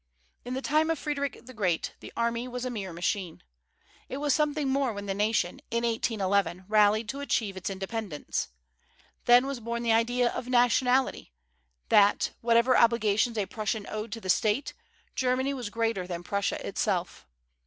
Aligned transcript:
In 0.43 0.55
the 0.55 0.63
time 0.63 0.89
of 0.89 0.97
Frederic 0.97 1.45
the 1.45 1.53
Great 1.53 1.93
the 1.99 2.11
army 2.17 2.47
was 2.47 2.65
a 2.65 2.71
mere 2.71 2.91
machine. 2.91 3.43
It 4.09 4.17
was 4.17 4.33
something 4.33 4.67
more 4.67 4.93
when 4.93 5.05
the 5.05 5.13
nation 5.13 5.61
in 5.69 5.83
1811 5.83 6.65
rallied 6.67 7.07
to 7.09 7.19
achieve 7.19 7.55
its 7.55 7.69
independence. 7.69 8.47
Then 9.25 9.45
was 9.45 9.59
born 9.59 9.83
the 9.83 9.93
idea 9.93 10.29
of 10.31 10.47
nationality, 10.47 11.31
that, 11.89 12.31
whatever 12.41 12.75
obligations 12.75 13.37
a 13.37 13.45
Prussian 13.45 13.85
owed 13.89 14.11
to 14.13 14.19
the 14.19 14.27
state, 14.27 14.73
Germany 15.13 15.53
was 15.53 15.69
greater 15.69 16.07
than 16.07 16.23
Prussia 16.23 16.65
itself. 16.67 17.27